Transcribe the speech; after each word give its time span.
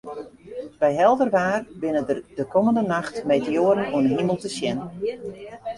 By 0.79 0.91
helder 1.01 1.29
waar 1.29 1.59
binne 1.81 2.01
der 2.09 2.19
de 2.37 2.45
kommende 2.53 2.81
nacht 2.91 3.15
meteoaren 3.29 3.87
oan 3.95 4.05
'e 4.09 4.13
himel 4.19 4.37
te 4.41 4.49
sjen. 4.57 4.79